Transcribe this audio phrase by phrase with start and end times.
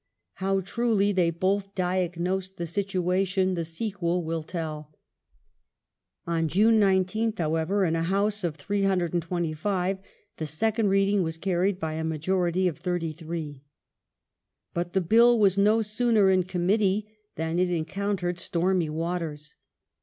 [0.41, 4.91] How truly they both diagnosed the situation the sequel will tell.
[6.25, 9.99] On June 19th, however, in a House of 325
[10.37, 13.63] the second Reading was carried by a majority of 33.
[14.73, 19.53] But the Bill was no sooner in Committee than it encountered stormy waters.